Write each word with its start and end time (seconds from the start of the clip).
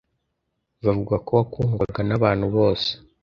Bavuga 0.85 1.15
ko 1.25 1.29
wakundwaga 1.37 2.01
na 2.07 2.17
bantu 2.23 2.45
bose 2.55 2.89